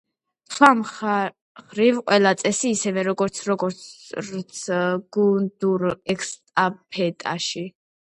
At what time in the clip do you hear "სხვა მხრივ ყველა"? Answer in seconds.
0.53-2.31